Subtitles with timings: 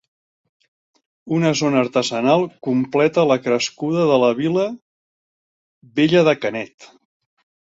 [1.37, 4.67] Una Zona artesanal completa la crescuda de la vila
[6.01, 6.91] vella de Canet.